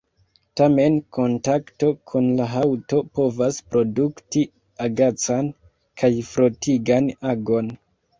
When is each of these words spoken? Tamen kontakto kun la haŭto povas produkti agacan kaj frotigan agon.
Tamen 0.59 0.95
kontakto 1.17 1.89
kun 2.11 2.29
la 2.39 2.47
haŭto 2.53 3.01
povas 3.19 3.59
produkti 3.75 4.43
agacan 4.87 5.53
kaj 6.03 6.11
frotigan 6.31 7.11
agon. 7.35 7.71